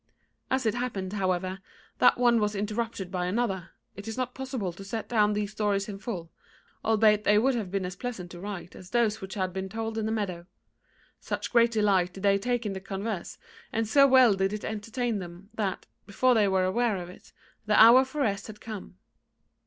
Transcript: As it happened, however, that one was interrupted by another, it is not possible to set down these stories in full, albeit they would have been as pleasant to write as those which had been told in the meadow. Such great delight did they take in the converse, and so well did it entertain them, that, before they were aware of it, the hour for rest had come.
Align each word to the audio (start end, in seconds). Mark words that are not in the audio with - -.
As 0.49 0.65
it 0.65 0.73
happened, 0.73 1.13
however, 1.13 1.59
that 1.99 2.17
one 2.17 2.39
was 2.39 2.55
interrupted 2.55 3.11
by 3.11 3.27
another, 3.27 3.69
it 3.95 4.07
is 4.07 4.17
not 4.17 4.33
possible 4.33 4.73
to 4.73 4.83
set 4.83 5.07
down 5.07 5.33
these 5.33 5.51
stories 5.51 5.87
in 5.87 5.99
full, 5.99 6.31
albeit 6.83 7.23
they 7.23 7.37
would 7.37 7.53
have 7.53 7.69
been 7.69 7.85
as 7.85 7.95
pleasant 7.95 8.31
to 8.31 8.39
write 8.39 8.75
as 8.75 8.89
those 8.89 9.21
which 9.21 9.35
had 9.35 9.53
been 9.53 9.69
told 9.69 9.99
in 9.99 10.07
the 10.07 10.11
meadow. 10.11 10.47
Such 11.19 11.51
great 11.51 11.69
delight 11.69 12.13
did 12.13 12.23
they 12.23 12.39
take 12.39 12.65
in 12.65 12.73
the 12.73 12.79
converse, 12.81 13.37
and 13.71 13.87
so 13.87 14.07
well 14.07 14.33
did 14.33 14.53
it 14.53 14.65
entertain 14.65 15.19
them, 15.19 15.51
that, 15.53 15.85
before 16.07 16.33
they 16.33 16.47
were 16.47 16.63
aware 16.63 16.97
of 16.97 17.11
it, 17.11 17.31
the 17.67 17.79
hour 17.79 18.03
for 18.03 18.21
rest 18.21 18.47
had 18.47 18.59
come. 18.59 18.97